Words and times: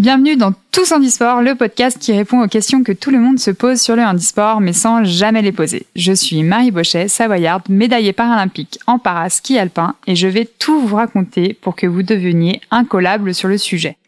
Bienvenue 0.00 0.34
dans 0.34 0.54
Tous 0.72 0.92
Handisport, 0.92 1.42
le 1.42 1.54
podcast 1.56 1.98
qui 1.98 2.12
répond 2.12 2.42
aux 2.42 2.48
questions 2.48 2.82
que 2.82 2.92
tout 2.92 3.10
le 3.10 3.18
monde 3.18 3.38
se 3.38 3.50
pose 3.50 3.78
sur 3.78 3.96
le 3.96 4.02
handisport 4.02 4.62
mais 4.62 4.72
sans 4.72 5.04
jamais 5.04 5.42
les 5.42 5.52
poser. 5.52 5.84
Je 5.94 6.14
suis 6.14 6.42
Marie 6.42 6.70
Bochet, 6.70 7.06
savoyarde, 7.08 7.64
médaillée 7.68 8.14
paralympique 8.14 8.78
en 8.86 8.98
para-ski 8.98 9.58
alpin 9.58 9.96
et 10.06 10.16
je 10.16 10.26
vais 10.26 10.48
tout 10.58 10.80
vous 10.80 10.96
raconter 10.96 11.52
pour 11.52 11.76
que 11.76 11.86
vous 11.86 12.02
deveniez 12.02 12.62
incollable 12.70 13.34
sur 13.34 13.48
le 13.48 13.58
sujet. 13.58 13.98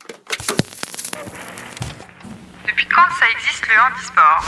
Depuis 2.66 2.86
quand 2.86 3.02
ça 3.20 3.26
existe 3.36 3.66
le 3.68 3.74
handisport? 3.84 4.46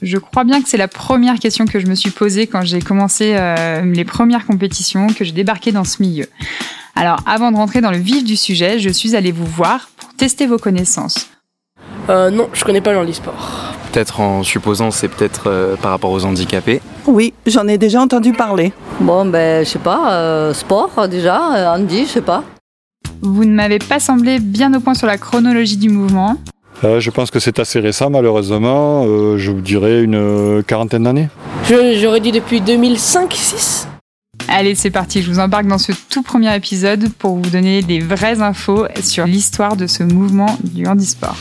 Je 0.00 0.16
crois 0.16 0.44
bien 0.44 0.62
que 0.62 0.70
c'est 0.70 0.78
la 0.78 0.88
première 0.88 1.38
question 1.38 1.66
que 1.66 1.80
je 1.80 1.86
me 1.86 1.94
suis 1.94 2.12
posée 2.12 2.46
quand 2.46 2.62
j'ai 2.62 2.80
commencé 2.80 3.34
euh, 3.36 3.82
les 3.82 4.06
premières 4.06 4.46
compétitions, 4.46 5.08
que 5.08 5.22
j'ai 5.22 5.32
débarqué 5.32 5.70
dans 5.70 5.84
ce 5.84 6.00
milieu. 6.00 6.24
Alors, 6.94 7.20
avant 7.26 7.52
de 7.52 7.56
rentrer 7.56 7.80
dans 7.80 7.90
le 7.90 7.98
vif 7.98 8.24
du 8.24 8.36
sujet, 8.36 8.78
je 8.78 8.88
suis 8.88 9.14
allée 9.14 9.32
vous 9.32 9.46
voir 9.46 9.87
tester 10.18 10.46
vos 10.46 10.58
connaissances. 10.58 11.30
Euh, 12.10 12.30
non, 12.30 12.48
je 12.52 12.64
connais 12.64 12.80
pas 12.82 12.92
le 12.92 12.98
handisport. 12.98 13.74
Peut-être 13.92 14.20
en 14.20 14.42
supposant 14.42 14.90
c'est 14.90 15.08
peut-être 15.08 15.44
euh, 15.46 15.76
par 15.76 15.92
rapport 15.92 16.10
aux 16.10 16.24
handicapés. 16.24 16.82
Oui, 17.06 17.32
j'en 17.46 17.66
ai 17.68 17.78
déjà 17.78 18.00
entendu 18.02 18.32
parler. 18.32 18.72
Bon, 19.00 19.24
ben, 19.24 19.64
je 19.64 19.70
sais 19.70 19.78
pas, 19.78 20.12
euh, 20.12 20.52
sport 20.52 21.08
déjà, 21.08 21.74
handi, 21.74 22.04
je 22.04 22.10
sais 22.10 22.20
pas. 22.20 22.44
Vous 23.22 23.44
ne 23.44 23.54
m'avez 23.54 23.78
pas 23.78 24.00
semblé 24.00 24.38
bien 24.38 24.74
au 24.74 24.80
point 24.80 24.94
sur 24.94 25.06
la 25.06 25.16
chronologie 25.16 25.76
du 25.76 25.88
mouvement. 25.88 26.36
je 26.82 27.10
pense 27.10 27.30
que 27.30 27.40
c'est 27.40 27.58
assez 27.58 27.80
récent, 27.80 28.10
malheureusement. 28.10 29.04
je 29.36 29.50
vous 29.50 29.60
dirais 29.60 30.02
une 30.02 30.62
quarantaine 30.66 31.04
d'années. 31.04 31.28
J'aurais 31.64 32.20
dit 32.20 32.32
depuis 32.32 32.60
2005-6 32.60 33.87
Allez, 34.50 34.74
c'est 34.74 34.90
parti, 34.90 35.20
je 35.20 35.30
vous 35.30 35.40
embarque 35.40 35.66
dans 35.66 35.76
ce 35.76 35.92
tout 36.08 36.22
premier 36.22 36.54
épisode 36.56 37.12
pour 37.18 37.36
vous 37.36 37.50
donner 37.50 37.82
des 37.82 38.00
vraies 38.00 38.40
infos 38.40 38.86
sur 39.02 39.26
l'histoire 39.26 39.76
de 39.76 39.86
ce 39.86 40.02
mouvement 40.02 40.58
du 40.64 40.86
handisport. 40.86 41.36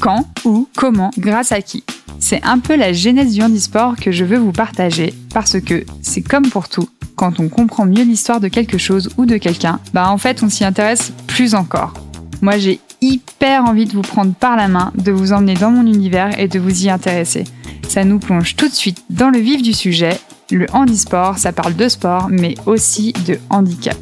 Quand, 0.00 0.26
où, 0.44 0.68
comment, 0.76 1.10
grâce 1.16 1.52
à 1.52 1.62
qui? 1.62 1.82
C'est 2.18 2.44
un 2.44 2.58
peu 2.58 2.76
la 2.76 2.92
genèse 2.92 3.32
du 3.32 3.42
handisport 3.42 3.96
que 3.96 4.12
je 4.12 4.24
veux 4.26 4.36
vous 4.36 4.52
partager 4.52 5.14
parce 5.32 5.58
que 5.60 5.86
c'est 6.02 6.20
comme 6.20 6.50
pour 6.50 6.68
tout, 6.68 6.88
quand 7.16 7.40
on 7.40 7.48
comprend 7.48 7.86
mieux 7.86 8.04
l'histoire 8.04 8.40
de 8.40 8.48
quelque 8.48 8.76
chose 8.76 9.08
ou 9.16 9.24
de 9.24 9.38
quelqu'un, 9.38 9.80
bah 9.94 10.10
en 10.10 10.18
fait 10.18 10.42
on 10.42 10.50
s'y 10.50 10.64
intéresse 10.64 11.12
plus 11.26 11.54
encore. 11.54 11.94
Moi 12.42 12.58
j'ai 12.58 12.80
hyper 13.00 13.64
envie 13.64 13.86
de 13.86 13.92
vous 13.92 14.02
prendre 14.02 14.34
par 14.34 14.56
la 14.56 14.68
main, 14.68 14.92
de 14.94 15.10
vous 15.10 15.32
emmener 15.32 15.54
dans 15.54 15.70
mon 15.70 15.86
univers 15.86 16.38
et 16.38 16.48
de 16.48 16.58
vous 16.58 16.84
y 16.84 16.90
intéresser. 16.90 17.44
Ça 17.88 18.04
nous 18.04 18.18
plonge 18.18 18.56
tout 18.56 18.68
de 18.68 18.74
suite 18.74 19.02
dans 19.08 19.30
le 19.30 19.38
vif 19.38 19.62
du 19.62 19.72
sujet 19.72 20.18
le 20.50 20.66
handisport, 20.72 21.38
ça 21.38 21.52
parle 21.52 21.74
de 21.74 21.88
sport, 21.88 22.28
mais 22.28 22.54
aussi 22.66 23.12
de 23.26 23.38
handicap. 23.50 23.98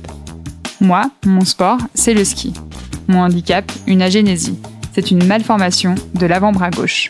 Moi, 0.81 1.11
mon 1.25 1.45
sport, 1.45 1.79
c'est 1.95 2.15
le 2.15 2.25
ski. 2.25 2.53
Mon 3.09 3.23
handicap, 3.23 3.71
une 3.87 4.03
agénésie. 4.03 4.59
C'est 4.95 5.11
une 5.11 5.25
malformation 5.25 5.95
de 6.15 6.27
l'avant-bras 6.27 6.71
gauche. 6.71 7.09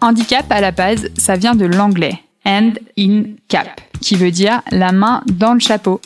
Handicap, 0.00 0.46
à 0.50 0.60
la 0.60 0.70
base, 0.70 1.08
ça 1.16 1.36
vient 1.36 1.54
de 1.54 1.64
l'anglais 1.64 2.20
hand 2.44 2.78
in 2.98 3.22
cap, 3.48 3.80
qui 4.00 4.16
veut 4.16 4.30
dire 4.30 4.60
la 4.70 4.92
main 4.92 5.22
dans 5.26 5.54
le 5.54 5.60
chapeau. 5.60 6.00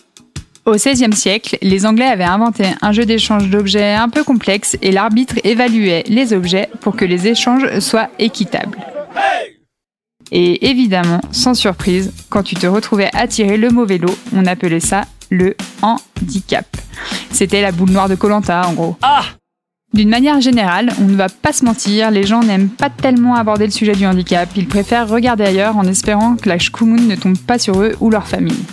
Au 0.65 0.73
XVIe 0.73 1.15
siècle, 1.15 1.57
les 1.63 1.87
Anglais 1.87 2.07
avaient 2.07 2.25
inventé 2.25 2.65
un 2.83 2.93
jeu 2.93 3.07
d'échange 3.07 3.49
d'objets 3.49 3.95
un 3.95 4.11
peu 4.11 4.23
complexe 4.23 4.77
et 4.83 4.93
l'arbitre 4.93 5.37
évaluait 5.43 6.05
les 6.09 6.33
objets 6.33 6.69
pour 6.81 6.95
que 6.95 7.07
les 7.07 7.27
échanges 7.27 7.79
soient 7.79 8.11
équitables. 8.19 8.79
Et 10.33 10.69
évidemment, 10.69 11.21
sans 11.33 11.55
surprise, 11.55 12.13
quand 12.29 12.43
tu 12.43 12.55
te 12.55 12.67
retrouvais 12.67 13.11
à 13.15 13.27
tirer 13.27 13.57
le 13.57 13.71
mauvais 13.71 13.99
lot, 13.99 14.17
on 14.35 14.47
appelait 14.47 14.81
ça 14.81 15.03
le 15.31 15.57
handicap. 15.83 16.67
C'était 17.31 17.63
la 17.63 17.73
boule 17.73 17.91
noire 17.91 18.09
de 18.09 18.15
Colanta 18.15 18.67
en 18.67 18.73
gros. 18.73 18.97
Ah 19.03 19.25
d'une 19.95 20.11
manière 20.11 20.39
générale, 20.43 20.93
on 21.01 21.05
ne 21.05 21.17
va 21.17 21.31
pas 21.31 21.55
se 21.55 21.65
mentir, 21.65 22.11
les 22.11 22.25
gens 22.25 22.43
n'aiment 22.43 22.69
pas 22.69 22.91
tellement 22.91 23.37
aborder 23.37 23.65
le 23.65 23.71
sujet 23.71 23.95
du 23.95 24.05
handicap, 24.05 24.47
ils 24.55 24.69
préfèrent 24.69 25.09
regarder 25.09 25.45
ailleurs 25.45 25.79
en 25.79 25.85
espérant 25.85 26.37
que 26.37 26.51
la 26.51 26.59
shkumun 26.59 27.01
ne 27.01 27.17
tombe 27.17 27.39
pas 27.39 27.59
sur 27.59 27.81
eux 27.81 27.97
ou 28.01 28.11
leur 28.11 28.29
famille. 28.29 28.65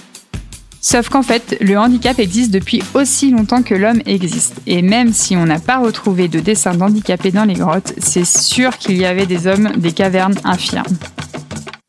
Sauf 0.81 1.07
qu'en 1.07 1.23
fait, 1.23 1.57
le 1.61 1.79
handicap 1.79 2.19
existe 2.19 2.51
depuis 2.51 2.83
aussi 2.93 3.31
longtemps 3.31 3.63
que 3.63 3.73
l'homme 3.73 4.01
existe. 4.05 4.61
Et 4.67 4.83
même 4.83 5.13
si 5.13 5.35
on 5.35 5.45
n'a 5.45 5.57
pas 5.57 5.79
retrouvé 5.79 6.27
de 6.27 6.39
dessins 6.39 6.75
d'handicapés 6.75 7.31
dans 7.31 7.45
les 7.45 7.55
grottes, 7.55 7.93
c'est 7.97 8.25
sûr 8.25 8.77
qu'il 8.77 8.97
y 8.97 9.05
avait 9.05 9.25
des 9.25 9.47
hommes 9.47 9.71
des 9.77 9.93
cavernes 9.93 10.35
infirmes. 10.43 10.83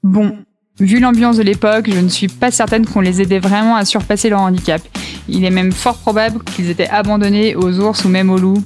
Bon, 0.06 0.39
vu 0.78 1.00
l'ambiance 1.00 1.37
de 1.37 1.43
l'époque, 1.43 1.91
je 1.93 1.99
ne 1.99 2.09
suis 2.09 2.28
pas 2.28 2.53
certaine 2.53 2.87
qu'on 2.87 3.00
les 3.00 3.21
aidait 3.21 3.41
vraiment 3.41 3.75
à 3.75 3.84
surpasser 3.84 4.28
leur 4.28 4.41
handicap. 4.41 4.81
Il 5.28 5.44
est 5.44 5.50
même 5.50 5.72
fort 5.72 5.99
probable 5.99 6.44
qu'ils 6.44 6.71
étaient 6.71 6.89
abandonnés 6.89 7.56
aux 7.56 7.81
ours 7.81 8.05
ou 8.05 8.09
même 8.09 8.31
aux 8.31 8.39
loups. 8.39 8.62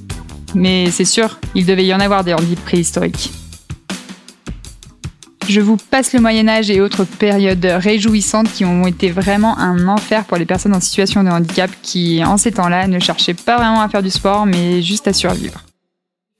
Mais 0.53 0.91
c'est 0.91 1.03
sûr, 1.03 1.39
il 1.55 1.65
devait 1.65 1.83
y 1.83 1.95
en 1.95 1.99
avoir 1.99 2.23
des 2.23 2.35
handicaps 2.35 2.61
préhistoriques. 2.61 3.31
Je 5.49 5.61
vous 5.61 5.77
passe 5.77 6.13
le 6.13 6.19
Moyen 6.19 6.47
Âge 6.47 6.69
et 6.69 6.79
autres 6.79 7.05
périodes 7.05 7.65
réjouissantes 7.65 8.53
qui 8.53 8.63
ont 8.63 8.85
été 8.85 9.09
vraiment 9.09 9.57
un 9.57 9.87
enfer 9.87 10.25
pour 10.25 10.37
les 10.37 10.45
personnes 10.45 10.75
en 10.75 10.79
situation 10.79 11.23
de 11.23 11.29
handicap 11.29 11.71
qui, 11.81 12.23
en 12.23 12.37
ces 12.37 12.51
temps-là, 12.51 12.85
ne 12.85 12.99
cherchaient 12.99 13.33
pas 13.33 13.57
vraiment 13.57 13.81
à 13.81 13.89
faire 13.89 14.03
du 14.03 14.11
sport, 14.11 14.45
mais 14.45 14.83
juste 14.83 15.07
à 15.07 15.13
survivre. 15.13 15.63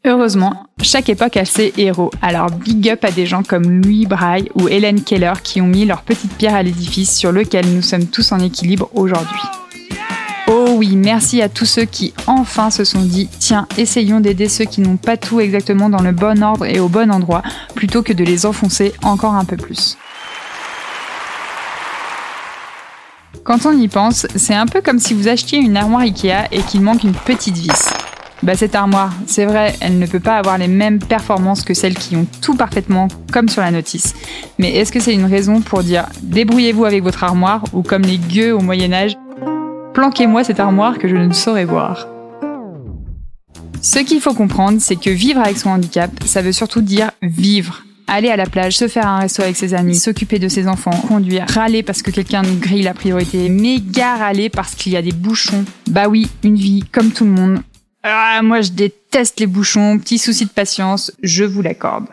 Heureusement, 0.04 0.66
chaque 0.82 1.10
époque 1.10 1.38
a 1.38 1.46
ses 1.46 1.74
héros, 1.78 2.10
alors 2.24 2.50
big 2.50 2.90
up 2.90 3.06
à 3.06 3.12
des 3.12 3.28
gens 3.28 3.44
comme 3.44 3.84
Louis 3.84 4.08
Braille 4.08 4.50
ou 4.56 4.68
Hélène 4.68 5.04
Keller 5.04 5.34
qui 5.44 5.62
ont 5.62 5.68
mis 5.68 5.86
leur 5.86 6.02
petite 6.02 6.34
pierre 6.34 6.56
à 6.56 6.64
l'édifice 6.64 7.16
sur 7.16 7.32
lequel 7.32 7.72
nous 7.72 7.84
sommes 7.84 8.08
tous 8.08 8.32
en 8.32 8.40
équilibre 8.40 8.90
aujourd'hui. 8.96 9.44
Oh 10.48 10.74
oui, 10.76 10.96
merci 10.96 11.40
à 11.44 11.50
tous 11.50 11.66
ceux 11.66 11.86
qui 11.86 12.16
enfin 12.26 12.72
se 12.72 12.84
sont 12.84 13.04
dit 13.04 13.30
tiens, 13.38 13.68
essayons 13.78 14.22
d'aider 14.22 14.50
ceux 14.50 14.66
qui 14.66 14.82
n'ont 14.82 14.98
pas 14.98 15.18
tout 15.18 15.40
exactement 15.40 15.88
dans 15.88 16.02
le 16.02 16.14
bon 16.14 16.42
ordre 16.42 16.66
et 16.66 16.80
au 16.80 16.90
bon 16.90 17.12
endroit, 17.12 17.44
plutôt 17.76 18.02
que 18.02 18.12
de 18.12 18.24
les 18.24 18.48
enfoncer 18.48 18.94
encore 19.04 19.36
un 19.36 19.46
peu 19.46 19.56
plus. 19.56 20.00
Quand 23.44 23.68
on 23.68 23.72
y 23.72 23.88
pense, 23.88 24.26
c'est 24.36 24.56
un 24.56 24.66
peu 24.66 24.82
comme 24.82 24.98
si 24.98 25.14
vous 25.14 25.28
achetiez 25.28 25.60
une 25.60 25.78
armoire 25.78 26.02
Ikea 26.02 26.48
et 26.52 26.62
qu'il 26.64 26.82
manque 26.82 27.04
une 27.04 27.14
petite 27.14 27.58
vis. 27.58 27.94
Bah 28.44 28.56
cette 28.56 28.74
armoire, 28.74 29.14
c'est 29.28 29.46
vrai, 29.46 29.76
elle 29.82 30.00
ne 30.00 30.08
peut 30.08 30.20
pas 30.20 30.38
avoir 30.38 30.58
les 30.58 30.68
mêmes 30.68 30.98
performances 30.98 31.64
que 31.64 31.76
celles 31.76 31.94
qui 31.94 32.16
ont 32.16 32.26
tout 32.42 32.56
parfaitement 32.56 33.08
comme 33.32 33.48
sur 33.48 33.62
la 33.62 33.70
notice. 33.70 34.16
Mais 34.58 34.76
est-ce 34.78 34.92
que 34.92 35.00
c'est 35.00 35.14
une 35.14 35.26
raison 35.26 35.62
pour 35.62 35.84
dire 35.84 36.08
débrouillez-vous 36.24 36.86
avec 36.86 37.04
votre 37.04 37.24
armoire 37.24 37.64
ou 37.74 37.84
comme 37.84 38.02
les 38.02 38.18
gueux 38.18 38.52
au 38.52 38.60
Moyen 38.60 38.94
Âge, 38.94 39.16
planquez-moi 39.94 40.44
cette 40.44 40.60
armoire 40.60 40.98
que 40.98 41.08
je 41.08 41.16
ne 41.16 41.32
saurais 41.32 41.66
voir 41.66 42.08
Ce 43.84 44.00
qu'il 44.00 44.20
faut 44.20 44.34
comprendre, 44.34 44.82
c'est 44.82 44.96
que 44.96 45.12
vivre 45.12 45.40
avec 45.40 45.60
son 45.60 45.70
handicap, 45.70 46.10
ça 46.26 46.42
veut 46.42 46.52
surtout 46.52 46.82
dire 46.82 47.12
vivre. 47.22 47.84
Aller 48.08 48.30
à 48.30 48.38
la 48.38 48.48
plage, 48.48 48.76
se 48.76 48.88
faire 48.88 49.08
un 49.08 49.20
resto 49.20 49.44
avec 49.44 49.56
ses 49.56 49.76
amis, 49.76 49.96
s'occuper 49.96 50.40
de 50.40 50.48
ses 50.50 50.68
enfants, 50.68 51.00
conduire, 51.08 51.46
râler 51.48 51.84
parce 51.84 52.02
que 52.02 52.10
quelqu'un 52.10 52.42
nous 52.42 52.58
grille 52.58 52.82
la 52.82 52.96
priorité, 52.96 53.50
méga 53.50 54.16
râler 54.16 54.50
parce 54.50 54.74
qu'il 54.74 54.94
y 54.94 54.98
a 54.98 55.02
des 55.04 55.12
bouchons. 55.12 55.64
Bah 55.92 56.10
oui, 56.10 56.28
une 56.44 56.56
vie 56.56 56.84
comme 56.92 57.12
tout 57.12 57.24
le 57.24 57.32
monde, 57.32 57.62
ah, 58.04 58.40
moi 58.44 58.62
je 58.62 58.72
déteste 58.72 59.40
les 59.40 59.48
bouchons, 59.48 60.00
petit 60.00 60.18
souci 60.18 60.46
de 60.46 60.50
patience, 60.50 61.12
je 61.22 61.44
vous 61.44 61.62
l'accorde. 61.62 62.08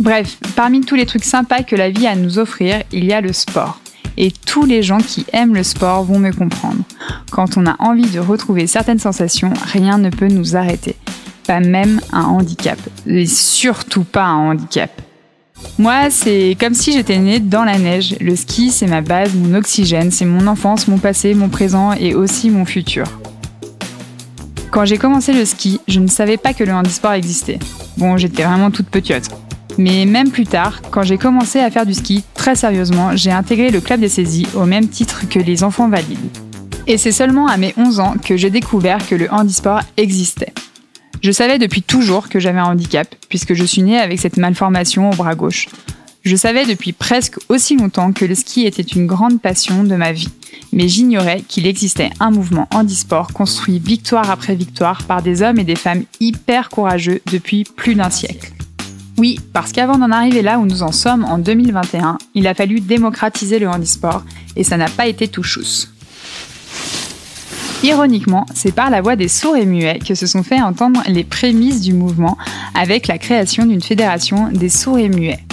Bref, 0.00 0.38
parmi 0.54 0.80
tous 0.80 0.94
les 0.94 1.06
trucs 1.06 1.24
sympas 1.24 1.62
que 1.62 1.76
la 1.76 1.90
vie 1.90 2.06
a 2.06 2.10
à 2.10 2.16
nous 2.16 2.38
offrir, 2.38 2.82
il 2.92 3.04
y 3.04 3.12
a 3.12 3.20
le 3.20 3.32
sport. 3.32 3.80
Et 4.16 4.32
tous 4.32 4.64
les 4.64 4.82
gens 4.82 4.98
qui 4.98 5.26
aiment 5.32 5.54
le 5.54 5.62
sport 5.62 6.04
vont 6.04 6.18
me 6.18 6.32
comprendre. 6.32 6.82
Quand 7.30 7.56
on 7.56 7.66
a 7.66 7.76
envie 7.78 8.10
de 8.10 8.18
retrouver 8.18 8.66
certaines 8.66 8.98
sensations, 8.98 9.52
rien 9.72 9.98
ne 9.98 10.10
peut 10.10 10.26
nous 10.26 10.56
arrêter. 10.56 10.96
Pas 11.46 11.60
même 11.60 12.00
un 12.12 12.24
handicap. 12.24 12.78
Et 13.06 13.26
surtout 13.26 14.04
pas 14.04 14.24
un 14.24 14.50
handicap. 14.50 14.90
Moi, 15.78 16.10
c'est 16.10 16.56
comme 16.58 16.74
si 16.74 16.92
j'étais 16.92 17.18
née 17.18 17.40
dans 17.40 17.64
la 17.64 17.78
neige. 17.78 18.16
Le 18.20 18.34
ski, 18.36 18.70
c'est 18.70 18.86
ma 18.86 19.00
base, 19.00 19.34
mon 19.34 19.54
oxygène, 19.54 20.10
c'est 20.10 20.24
mon 20.24 20.46
enfance, 20.46 20.88
mon 20.88 20.98
passé, 20.98 21.34
mon 21.34 21.48
présent 21.48 21.92
et 21.92 22.14
aussi 22.14 22.50
mon 22.50 22.64
futur. 22.64 23.06
Quand 24.70 24.84
j'ai 24.84 24.98
commencé 24.98 25.32
le 25.32 25.46
ski, 25.46 25.80
je 25.88 25.98
ne 25.98 26.08
savais 26.08 26.36
pas 26.36 26.52
que 26.52 26.62
le 26.62 26.72
handisport 26.72 27.12
existait. 27.12 27.58
Bon, 27.96 28.18
j'étais 28.18 28.42
vraiment 28.42 28.70
toute 28.70 28.88
petite. 28.88 29.30
Mais 29.78 30.04
même 30.04 30.30
plus 30.30 30.46
tard, 30.46 30.82
quand 30.90 31.02
j'ai 31.02 31.16
commencé 31.16 31.58
à 31.58 31.70
faire 31.70 31.86
du 31.86 31.94
ski, 31.94 32.22
très 32.34 32.54
sérieusement, 32.54 33.16
j'ai 33.16 33.30
intégré 33.30 33.70
le 33.70 33.80
club 33.80 34.00
des 34.00 34.10
saisies 34.10 34.46
au 34.54 34.66
même 34.66 34.88
titre 34.88 35.26
que 35.28 35.38
les 35.38 35.64
enfants 35.64 35.88
valides. 35.88 36.18
Et 36.86 36.98
c'est 36.98 37.12
seulement 37.12 37.46
à 37.46 37.56
mes 37.56 37.72
11 37.78 38.00
ans 38.00 38.14
que 38.22 38.36
j'ai 38.36 38.50
découvert 38.50 39.06
que 39.06 39.14
le 39.14 39.32
handisport 39.32 39.80
existait. 39.96 40.52
Je 41.22 41.32
savais 41.32 41.58
depuis 41.58 41.82
toujours 41.82 42.28
que 42.28 42.38
j'avais 42.38 42.60
un 42.60 42.66
handicap, 42.66 43.12
puisque 43.28 43.54
je 43.54 43.64
suis 43.64 43.82
née 43.82 43.98
avec 43.98 44.20
cette 44.20 44.36
malformation 44.36 45.10
au 45.10 45.14
bras 45.14 45.34
gauche. 45.34 45.68
Je 46.24 46.36
savais 46.36 46.66
depuis 46.66 46.92
presque 46.92 47.38
aussi 47.48 47.76
longtemps 47.76 48.12
que 48.12 48.26
le 48.26 48.34
ski 48.34 48.66
était 48.66 48.82
une 48.82 49.06
grande 49.06 49.40
passion 49.40 49.82
de 49.82 49.96
ma 49.96 50.12
vie, 50.12 50.28
mais 50.72 50.88
j'ignorais 50.88 51.42
qu'il 51.46 51.66
existait 51.66 52.10
un 52.20 52.30
mouvement 52.30 52.68
handisport 52.72 53.32
construit 53.32 53.78
victoire 53.78 54.30
après 54.30 54.54
victoire 54.54 55.04
par 55.04 55.22
des 55.22 55.42
hommes 55.42 55.58
et 55.58 55.64
des 55.64 55.76
femmes 55.76 56.04
hyper 56.20 56.68
courageux 56.68 57.20
depuis 57.30 57.64
plus 57.64 57.94
d'un 57.94 58.10
siècle. 58.10 58.52
Oui, 59.18 59.40
parce 59.52 59.72
qu'avant 59.72 59.98
d'en 59.98 60.12
arriver 60.12 60.42
là 60.42 60.58
où 60.58 60.66
nous 60.66 60.82
en 60.82 60.92
sommes 60.92 61.24
en 61.24 61.38
2021, 61.38 62.18
il 62.34 62.46
a 62.46 62.54
fallu 62.54 62.80
démocratiser 62.80 63.58
le 63.58 63.68
handisport 63.68 64.22
et 64.54 64.62
ça 64.62 64.76
n'a 64.76 64.88
pas 64.88 65.08
été 65.08 65.26
tout 65.26 65.42
chousse. 65.42 65.92
Ironiquement, 67.82 68.46
c'est 68.54 68.74
par 68.74 68.90
la 68.90 69.00
voix 69.00 69.16
des 69.16 69.28
sourds 69.28 69.56
et 69.56 69.66
muets 69.66 69.98
que 69.98 70.14
se 70.14 70.26
sont 70.26 70.42
fait 70.42 70.60
entendre 70.60 71.00
les 71.06 71.24
prémices 71.24 71.80
du 71.80 71.94
mouvement 71.94 72.36
avec 72.74 73.06
la 73.06 73.18
création 73.18 73.66
d'une 73.66 73.82
fédération 73.82 74.50
des 74.52 74.68
sourds 74.68 74.98
et 74.98 75.08
muets. 75.08 75.44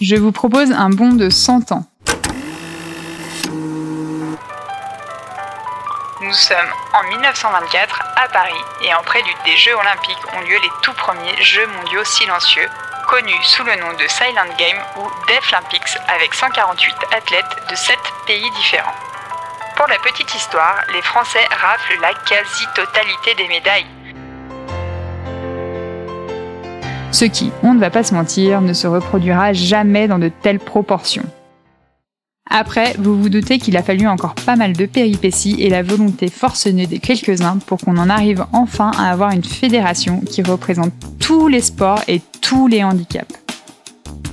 Je 0.00 0.16
vous 0.16 0.32
propose 0.32 0.72
un 0.72 0.90
bond 0.90 1.12
de 1.12 1.28
100 1.28 1.72
ans. 1.72 1.84
Nous 6.30 6.36
sommes 6.36 6.72
en 6.94 7.02
1924 7.08 8.02
à 8.14 8.28
Paris 8.28 8.62
et 8.86 8.94
en 8.94 9.02
prélude 9.02 9.34
des 9.44 9.56
Jeux 9.56 9.74
olympiques 9.74 10.22
ont 10.32 10.40
lieu 10.42 10.54
les 10.62 10.70
tout 10.80 10.92
premiers 10.92 11.34
Jeux 11.42 11.66
mondiaux 11.66 12.04
silencieux, 12.04 12.68
connus 13.08 13.42
sous 13.42 13.64
le 13.64 13.74
nom 13.74 13.92
de 13.94 14.06
Silent 14.06 14.54
Game 14.56 14.78
ou 14.96 15.10
Deaflympics 15.26 15.98
avec 16.06 16.32
148 16.32 16.94
athlètes 17.16 17.68
de 17.68 17.74
7 17.74 17.98
pays 18.28 18.48
différents. 18.52 18.94
Pour 19.74 19.88
la 19.88 19.96
petite 19.98 20.32
histoire, 20.32 20.76
les 20.92 21.02
Français 21.02 21.44
raflent 21.50 22.00
la 22.00 22.14
quasi-totalité 22.14 23.34
des 23.34 23.48
médailles. 23.48 23.86
Ce 27.10 27.24
qui, 27.24 27.52
on 27.64 27.74
ne 27.74 27.80
va 27.80 27.90
pas 27.90 28.04
se 28.04 28.14
mentir, 28.14 28.60
ne 28.60 28.72
se 28.72 28.86
reproduira 28.86 29.52
jamais 29.52 30.06
dans 30.06 30.20
de 30.20 30.28
telles 30.28 30.60
proportions. 30.60 31.26
Après, 32.52 32.96
vous 32.98 33.20
vous 33.20 33.28
doutez 33.28 33.60
qu'il 33.60 33.76
a 33.76 33.82
fallu 33.82 34.08
encore 34.08 34.34
pas 34.34 34.56
mal 34.56 34.72
de 34.72 34.84
péripéties 34.84 35.54
et 35.60 35.68
la 35.68 35.84
volonté 35.84 36.28
forcenée 36.28 36.88
des 36.88 36.98
quelques-uns 36.98 37.58
pour 37.58 37.78
qu'on 37.78 37.96
en 37.96 38.10
arrive 38.10 38.44
enfin 38.52 38.90
à 38.98 39.08
avoir 39.10 39.30
une 39.30 39.44
fédération 39.44 40.20
qui 40.20 40.42
représente 40.42 40.92
tous 41.20 41.46
les 41.46 41.60
sports 41.60 42.02
et 42.08 42.20
tous 42.40 42.66
les 42.66 42.82
handicaps. 42.82 43.36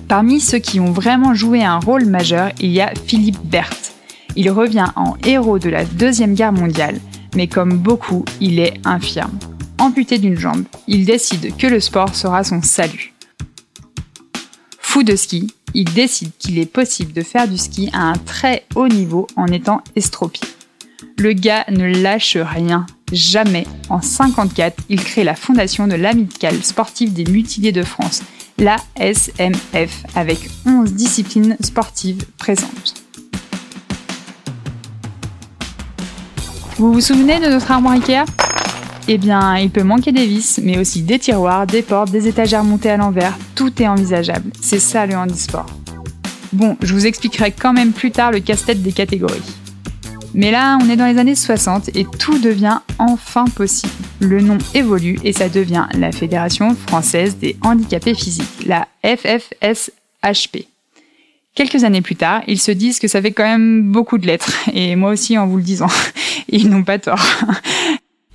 Parmi 0.07 0.39
ceux 0.39 0.57
qui 0.57 0.79
ont 0.79 0.91
vraiment 0.91 1.35
joué 1.35 1.63
un 1.63 1.77
rôle 1.77 2.05
majeur, 2.05 2.49
il 2.59 2.71
y 2.71 2.81
a 2.81 2.91
Philippe 3.05 3.39
Berthe. 3.43 3.93
Il 4.35 4.49
revient 4.49 4.87
en 4.95 5.15
héros 5.23 5.59
de 5.59 5.69
la 5.69 5.85
Deuxième 5.85 6.33
Guerre 6.33 6.53
mondiale, 6.53 6.99
mais 7.35 7.47
comme 7.47 7.77
beaucoup, 7.77 8.25
il 8.41 8.59
est 8.59 8.79
infirme. 8.83 9.37
Amputé 9.77 10.17
d'une 10.17 10.37
jambe, 10.37 10.63
il 10.87 11.05
décide 11.05 11.55
que 11.55 11.67
le 11.67 11.79
sport 11.79 12.15
sera 12.15 12.43
son 12.43 12.63
salut. 12.63 13.13
Fou 14.79 15.03
de 15.03 15.15
ski, 15.15 15.53
il 15.73 15.85
décide 15.93 16.31
qu'il 16.37 16.59
est 16.59 16.65
possible 16.65 17.13
de 17.13 17.21
faire 17.21 17.47
du 17.47 17.57
ski 17.57 17.89
à 17.93 18.01
un 18.01 18.13
très 18.13 18.65
haut 18.75 18.87
niveau 18.87 19.27
en 19.35 19.47
étant 19.47 19.81
estropié. 19.95 20.47
Le 21.17 21.33
gars 21.33 21.65
ne 21.69 21.85
lâche 21.85 22.37
rien, 22.37 22.85
jamais. 23.11 23.65
En 23.89 24.01
54, 24.01 24.83
il 24.89 25.03
crée 25.03 25.23
la 25.23 25.35
fondation 25.35 25.87
de 25.87 25.95
l'Amicale 25.95 26.63
sportive 26.63 27.13
des 27.13 27.25
mutilés 27.25 27.71
de 27.71 27.83
France, 27.83 28.23
la 28.57 28.77
SMF, 28.95 30.05
avec 30.15 30.49
11 30.65 30.93
disciplines 30.93 31.57
sportives 31.61 32.25
présentes. 32.37 33.03
Vous 36.77 36.93
vous 36.93 37.01
souvenez 37.01 37.39
de 37.39 37.47
notre 37.47 37.71
armoire 37.71 37.95
Ikea? 37.95 38.25
Eh 39.09 39.17
bien, 39.17 39.57
il 39.57 39.69
peut 39.69 39.83
manquer 39.83 40.11
des 40.11 40.25
vis, 40.25 40.59
mais 40.61 40.77
aussi 40.77 41.01
des 41.01 41.17
tiroirs, 41.17 41.65
des 41.65 41.81
portes, 41.81 42.11
des 42.11 42.27
étagères 42.27 42.65
montées 42.65 42.89
à 42.89 42.97
l'envers. 42.97 43.37
Tout 43.55 43.81
est 43.81 43.87
envisageable. 43.87 44.51
C'est 44.59 44.79
ça 44.79 45.05
le 45.05 45.15
handisport. 45.15 45.65
Bon, 46.51 46.75
je 46.81 46.93
vous 46.93 47.05
expliquerai 47.05 47.53
quand 47.53 47.71
même 47.71 47.93
plus 47.93 48.11
tard 48.11 48.31
le 48.31 48.41
casse-tête 48.41 48.83
des 48.83 48.91
catégories. 48.91 49.41
Mais 50.33 50.51
là, 50.51 50.77
on 50.81 50.89
est 50.89 50.97
dans 50.97 51.05
les 51.05 51.19
années 51.19 51.35
60 51.35 51.95
et 51.95 52.05
tout 52.19 52.37
devient 52.39 52.79
enfin 52.99 53.45
possible. 53.45 53.93
Le 54.19 54.41
nom 54.41 54.57
évolue 54.73 55.17
et 55.23 55.31
ça 55.31 55.47
devient 55.47 55.87
la 55.93 56.11
Fédération 56.11 56.75
française 56.75 57.37
des 57.37 57.55
handicapés 57.63 58.13
physiques, 58.13 58.65
la 58.65 58.89
FFSHP. 59.05 60.67
Quelques 61.55 61.85
années 61.85 62.01
plus 62.01 62.17
tard, 62.17 62.43
ils 62.45 62.59
se 62.59 62.71
disent 62.71 62.99
que 62.99 63.07
ça 63.07 63.21
fait 63.21 63.31
quand 63.31 63.43
même 63.43 63.89
beaucoup 63.89 64.17
de 64.17 64.27
lettres, 64.27 64.51
et 64.73 64.95
moi 64.95 65.11
aussi 65.11 65.37
en 65.37 65.47
vous 65.47 65.57
le 65.57 65.63
disant. 65.63 65.87
ils 66.49 66.69
n'ont 66.69 66.83
pas 66.83 66.99
tort. 66.99 67.25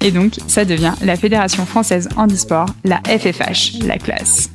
Et 0.03 0.11
donc, 0.11 0.35
ça 0.49 0.65
devient 0.65 0.93
la 1.03 1.17
Fédération 1.17 1.65
française 1.65 2.09
handisport, 2.17 2.67
la 2.85 3.01
FFH, 3.07 3.85
la 3.87 3.99
classe. 3.99 4.51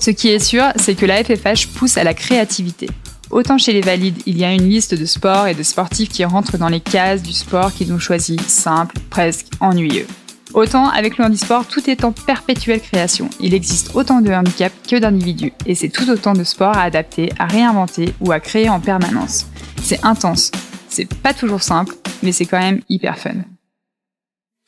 Ce 0.00 0.10
qui 0.10 0.30
est 0.30 0.38
sûr, 0.38 0.64
c'est 0.76 0.94
que 0.94 1.04
la 1.04 1.22
FFH 1.22 1.68
pousse 1.74 1.98
à 1.98 2.04
la 2.04 2.14
créativité. 2.14 2.88
Autant 3.30 3.58
chez 3.58 3.74
les 3.74 3.82
valides, 3.82 4.20
il 4.26 4.38
y 4.38 4.44
a 4.44 4.52
une 4.52 4.68
liste 4.68 4.94
de 4.94 5.04
sports 5.04 5.46
et 5.46 5.54
de 5.54 5.62
sportifs 5.62 6.08
qui 6.08 6.24
rentrent 6.24 6.56
dans 6.56 6.68
les 6.68 6.80
cases 6.80 7.22
du 7.22 7.32
sport 7.32 7.72
qu'ils 7.72 7.92
ont 7.92 7.98
choisi, 7.98 8.38
simple, 8.46 8.96
presque 9.10 9.46
ennuyeux. 9.60 10.06
Autant 10.54 10.88
avec 10.88 11.18
le 11.18 11.24
handisport, 11.24 11.66
tout 11.66 11.88
est 11.88 12.04
en 12.04 12.12
perpétuelle 12.12 12.80
création. 12.80 13.28
Il 13.40 13.54
existe 13.54 13.94
autant 13.94 14.20
de 14.20 14.30
handicaps 14.32 14.74
que 14.88 14.96
d'individus, 14.96 15.52
et 15.66 15.74
c'est 15.74 15.88
tout 15.88 16.08
autant 16.10 16.32
de 16.32 16.44
sports 16.44 16.76
à 16.76 16.82
adapter, 16.82 17.30
à 17.38 17.46
réinventer 17.46 18.14
ou 18.20 18.32
à 18.32 18.40
créer 18.40 18.68
en 18.68 18.80
permanence. 18.80 19.46
C'est 19.82 20.04
intense, 20.04 20.50
c'est 20.88 21.12
pas 21.14 21.34
toujours 21.34 21.62
simple, 21.62 21.94
mais 22.22 22.32
c'est 22.32 22.46
quand 22.46 22.58
même 22.58 22.80
hyper 22.88 23.18
fun. 23.18 23.34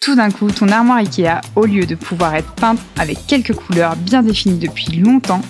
Tout 0.05 0.17
d'un 0.17 0.31
coup, 0.31 0.51
ton 0.51 0.69
armoire 0.69 0.99
Ikea, 0.99 1.41
au 1.57 1.65
lieu 1.65 1.87
de 1.87 1.95
pouvoir 1.95 2.35
être 2.35 2.53
peinte 2.53 2.79
avec 2.99 3.27
quelques 3.27 3.55
couleurs 3.55 3.97
bien 3.97 4.23
définies 4.23 4.59
depuis 4.59 4.97
longtemps, 4.97 5.41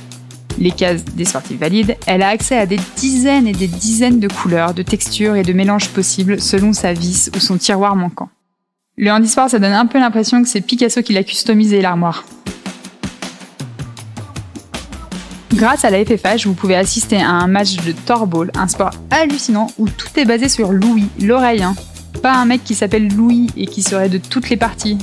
les 0.58 0.70
cases 0.70 1.04
des 1.04 1.24
sportifs 1.24 1.58
valides, 1.58 1.96
elle 2.06 2.22
a 2.22 2.28
accès 2.28 2.56
à 2.56 2.64
des 2.64 2.78
dizaines 2.94 3.48
et 3.48 3.52
des 3.52 3.66
dizaines 3.66 4.20
de 4.20 4.28
couleurs, 4.28 4.72
de 4.72 4.82
textures 4.84 5.34
et 5.34 5.42
de 5.42 5.52
mélanges 5.52 5.88
possibles 5.88 6.40
selon 6.40 6.72
sa 6.72 6.92
vis 6.92 7.32
ou 7.34 7.40
son 7.40 7.58
tiroir 7.58 7.96
manquant. 7.96 8.28
Le 8.96 9.10
handisport, 9.10 9.50
ça 9.50 9.58
donne 9.58 9.72
un 9.72 9.86
peu 9.86 9.98
l'impression 9.98 10.40
que 10.40 10.48
c'est 10.48 10.60
Picasso 10.60 11.02
qui 11.02 11.14
l'a 11.14 11.24
customisé 11.24 11.82
l'armoire. 11.82 12.24
Grâce 15.52 15.84
à 15.84 15.90
la 15.90 16.04
FFH, 16.04 16.46
vous 16.46 16.54
pouvez 16.54 16.76
assister 16.76 17.16
à 17.16 17.28
un 17.28 17.48
match 17.48 17.84
de 17.84 17.90
Torball, 17.90 18.52
un 18.54 18.68
sport 18.68 18.92
hallucinant 19.10 19.66
où 19.78 19.88
tout 19.88 20.10
est 20.16 20.24
basé 20.24 20.48
sur 20.48 20.70
Louis, 20.70 21.08
l'oreille. 21.18 21.64
Hein. 21.64 21.74
Pas 22.24 22.36
un 22.36 22.46
mec 22.46 22.64
qui 22.64 22.74
s'appelle 22.74 23.14
Louis 23.14 23.48
et 23.54 23.66
qui 23.66 23.82
serait 23.82 24.08
de 24.08 24.16
toutes 24.16 24.48
les 24.48 24.56
parties. 24.56 24.96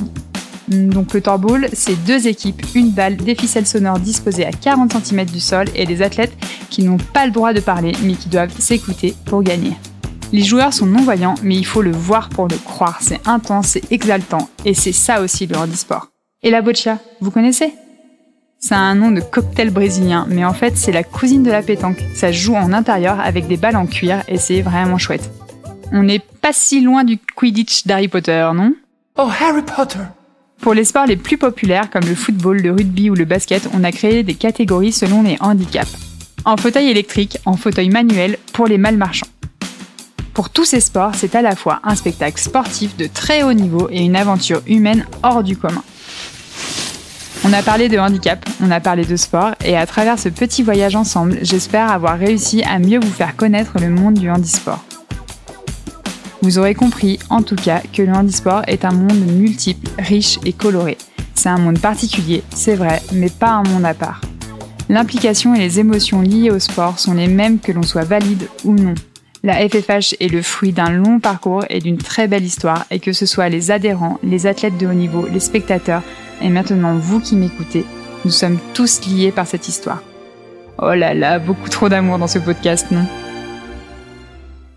Donc 0.68 1.14
le 1.14 1.22
Torball, 1.22 1.70
c'est 1.72 2.04
deux 2.04 2.26
équipes, 2.26 2.66
une 2.74 2.90
balle, 2.90 3.16
des 3.16 3.36
ficelles 3.36 3.68
sonores 3.68 4.00
disposées 4.00 4.44
à 4.44 4.52
40 4.52 5.06
cm 5.06 5.26
du 5.26 5.40
sol 5.40 5.68
et 5.76 5.86
des 5.86 6.02
athlètes 6.02 6.36
qui 6.72 6.82
n'ont 6.82 6.98
pas 6.98 7.28
le 7.28 7.32
droit 7.32 7.54
de 7.54 7.60
parler 7.60 7.92
mais 8.04 8.14
qui 8.14 8.28
doivent 8.28 8.58
s'écouter 8.58 9.14
pour 9.26 9.44
gagner. 9.44 9.74
Les 10.32 10.42
joueurs 10.42 10.74
sont 10.74 10.88
non-voyants, 10.88 11.36
mais 11.44 11.56
il 11.58 11.64
faut 11.64 11.84
le 11.84 11.92
voir 11.92 12.30
pour 12.30 12.48
le 12.48 12.58
croire. 12.58 12.98
C'est 13.02 13.22
intense, 13.28 13.68
c'est 13.68 13.92
exaltant, 13.92 14.50
et 14.66 14.74
c'est 14.74 14.92
ça 14.92 15.22
aussi 15.22 15.46
le 15.46 15.58
handisport. 15.58 16.08
Et 16.42 16.50
la 16.50 16.64
boccia, 16.64 16.98
vous 17.20 17.30
connaissez? 17.30 17.72
C'est 18.58 18.74
un 18.74 18.96
nom 18.96 19.12
de 19.12 19.22
cocktail 19.22 19.70
brésilien, 19.70 20.26
mais 20.28 20.44
en 20.44 20.54
fait 20.54 20.76
c'est 20.76 20.92
la 20.92 21.04
cousine 21.04 21.44
de 21.44 21.52
la 21.52 21.62
pétanque. 21.62 22.04
Ça 22.16 22.32
joue 22.32 22.56
en 22.56 22.74
intérieur 22.74 23.20
avec 23.20 23.48
des 23.48 23.58
balles 23.58 23.78
en 23.78 23.86
cuir, 23.86 24.24
et 24.28 24.40
c'est 24.40 24.64
vraiment 24.64 24.98
chouette. 24.98 25.30
On 25.94 26.04
n'est 26.04 26.20
pas 26.20 26.54
si 26.54 26.80
loin 26.82 27.04
du 27.04 27.18
Quidditch 27.36 27.86
d'Harry 27.86 28.08
Potter, 28.08 28.50
non? 28.56 28.74
Oh, 29.18 29.30
Harry 29.42 29.62
Potter 29.62 30.00
Pour 30.62 30.74
les 30.74 30.86
sports 30.86 31.06
les 31.06 31.18
plus 31.18 31.38
populaires 31.38 31.90
comme 31.90 32.06
le 32.06 32.16
football, 32.16 32.62
le 32.62 32.72
rugby 32.72 33.10
ou 33.10 33.16
le 33.16 33.26
basket, 33.26 33.68
on 33.74 33.84
a 33.84 33.92
créé 33.92 34.24
des 34.24 34.36
catégories 34.36 34.94
selon 34.94 35.22
les 35.24 35.38
handicaps. 35.42 35.98
En 36.46 36.56
fauteuil 36.56 36.90
électrique, 36.90 37.38
en 37.46 37.58
fauteuil 37.58 37.90
manuel 37.90 38.38
pour 38.54 38.68
les 38.68 38.78
malmarchants. 38.78 39.28
Pour 40.34 40.50
tous 40.50 40.64
ces 40.64 40.80
sports, 40.80 41.14
c'est 41.14 41.36
à 41.36 41.42
la 41.42 41.58
fois 41.58 41.82
un 41.84 41.96
spectacle 41.96 42.40
sportif 42.40 42.96
de 42.96 43.08
très 43.08 43.44
haut 43.44 43.54
niveau 43.54 43.90
et 43.92 44.02
une 44.02 44.16
aventure 44.16 44.62
humaine 44.68 45.06
hors 45.24 45.44
du 45.44 45.58
commun. 45.58 45.84
On 47.44 47.52
a 47.52 47.64
parlé 47.64 47.90
de 47.90 47.98
handicap, 47.98 48.48
on 48.62 48.72
a 48.72 48.80
parlé 48.80 49.04
de 49.04 49.16
sport, 49.18 49.56
et 49.66 49.76
à 49.76 49.86
travers 49.86 50.18
ce 50.20 50.30
petit 50.30 50.64
voyage 50.64 50.96
ensemble, 50.96 51.40
j'espère 51.42 51.92
avoir 51.92 52.18
réussi 52.18 52.64
à 52.64 52.80
mieux 52.80 53.00
vous 53.00 53.12
faire 53.12 53.36
connaître 53.36 53.74
le 53.80 53.90
monde 53.90 54.14
du 54.14 54.30
handisport. 54.30 54.86
Vous 56.42 56.58
aurez 56.58 56.74
compris, 56.74 57.20
en 57.30 57.44
tout 57.44 57.56
cas, 57.56 57.82
que 57.94 58.02
le 58.02 58.12
handisport 58.12 58.64
est 58.66 58.84
un 58.84 58.92
monde 58.92 59.26
multiple, 59.28 59.92
riche 60.00 60.40
et 60.44 60.54
coloré. 60.54 60.98
C'est 61.36 61.50
un 61.50 61.60
monde 61.60 61.80
particulier, 61.80 62.42
c'est 62.54 62.76
vrai, 62.76 63.00
mais 63.14 63.30
pas 63.30 63.52
un 63.52 63.64
monde 63.64 63.86
à 63.86 63.94
part. 63.94 64.22
L'implication 64.90 65.54
et 65.54 65.60
les 65.60 65.80
émotions 65.80 66.22
liées 66.22 66.50
au 66.50 66.58
sport 66.58 66.98
sont 66.98 67.14
les 67.14 67.28
mêmes 67.28 67.60
que 67.60 67.72
l'on 67.72 67.84
soit 67.84 68.06
valide 68.06 68.48
ou 68.66 68.74
non. 68.74 68.96
La 69.44 69.56
FFH 69.68 70.16
est 70.20 70.32
le 70.32 70.42
fruit 70.42 70.72
d'un 70.72 70.90
long 70.90 71.20
parcours 71.20 71.64
et 71.70 71.80
d'une 71.80 71.98
très 71.98 72.28
belle 72.28 72.44
histoire, 72.44 72.86
et 72.90 73.00
que 73.00 73.14
ce 73.14 73.28
soit 73.28 73.50
les 73.50 73.70
adhérents, 73.70 74.20
les 74.24 74.48
athlètes 74.48 74.78
de 74.78 74.88
haut 74.88 74.94
niveau, 74.94 75.28
les 75.32 75.40
spectateurs, 75.40 76.04
et 76.42 76.50
maintenant 76.50 76.96
vous 76.98 77.20
qui 77.20 77.36
m'écoutez, 77.36 77.86
nous 78.26 78.32
sommes 78.32 78.58
tous 78.74 79.06
liés 79.08 79.32
par 79.32 79.46
cette 79.46 79.68
histoire. 79.68 80.02
Oh 80.80 80.94
là 80.94 81.14
là, 81.14 81.38
beaucoup 81.38 81.70
trop 81.70 81.88
d'amour 81.88 82.18
dans 82.18 82.28
ce 82.28 82.40
podcast, 82.40 82.88
non? 82.90 83.06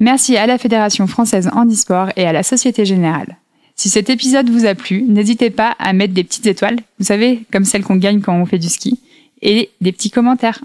Merci 0.00 0.36
à 0.36 0.46
la 0.46 0.58
Fédération 0.58 1.06
française 1.06 1.48
handisport 1.52 2.10
et 2.16 2.26
à 2.26 2.32
la 2.32 2.42
Société 2.42 2.84
Générale. 2.84 3.36
Si 3.76 3.88
cet 3.88 4.10
épisode 4.10 4.50
vous 4.50 4.66
a 4.66 4.74
plu, 4.74 5.02
n'hésitez 5.02 5.50
pas 5.50 5.74
à 5.78 5.92
mettre 5.92 6.14
des 6.14 6.24
petites 6.24 6.46
étoiles, 6.46 6.78
vous 6.98 7.04
savez, 7.04 7.44
comme 7.52 7.64
celles 7.64 7.84
qu'on 7.84 7.96
gagne 7.96 8.20
quand 8.20 8.34
on 8.34 8.46
fait 8.46 8.58
du 8.58 8.68
ski, 8.68 9.00
et 9.42 9.70
des 9.80 9.92
petits 9.92 10.10
commentaires. 10.10 10.60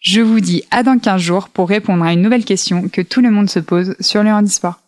Je 0.00 0.20
vous 0.20 0.40
dis 0.40 0.62
à 0.70 0.82
dans 0.82 0.98
15 0.98 1.20
jours 1.20 1.48
pour 1.48 1.68
répondre 1.68 2.04
à 2.04 2.12
une 2.12 2.22
nouvelle 2.22 2.44
question 2.44 2.88
que 2.88 3.00
tout 3.00 3.20
le 3.20 3.30
monde 3.30 3.50
se 3.50 3.58
pose 3.58 3.96
sur 4.00 4.22
le 4.22 4.30
handisport. 4.30 4.80